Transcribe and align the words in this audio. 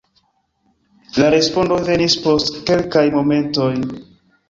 La 1.19 1.27
respondo 1.35 1.79
venis 1.91 2.17
post 2.27 2.61
kelkaj 2.73 3.07
momentoj: 3.21 3.73